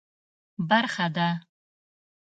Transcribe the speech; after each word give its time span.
برخه 0.69 1.07
ده. 1.15 1.29